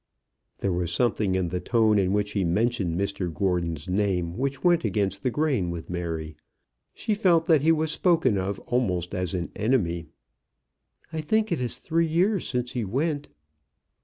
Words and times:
There 0.61 0.73
was 0.73 0.91
something 0.91 1.35
in 1.35 1.49
the 1.49 1.59
tone 1.59 1.99
in 1.99 2.11
which 2.11 2.31
he 2.31 2.43
mentioned 2.43 2.99
Mr 2.99 3.31
Gordon's 3.31 3.87
name 3.87 4.35
which 4.35 4.63
went 4.63 4.83
against 4.83 5.21
the 5.21 5.29
grain 5.29 5.69
with 5.69 5.91
Mary. 5.91 6.35
She 6.95 7.13
felt 7.13 7.45
that 7.45 7.61
he 7.61 7.71
was 7.71 7.91
spoken 7.91 8.35
of 8.35 8.57
almost 8.61 9.13
as 9.13 9.35
an 9.35 9.51
enemy. 9.55 10.07
"I 11.13 11.21
think 11.21 11.51
it 11.51 11.61
is 11.61 11.77
three 11.77 12.07
years 12.07 12.47
since 12.47 12.71
he 12.71 12.83
went." 12.83 13.29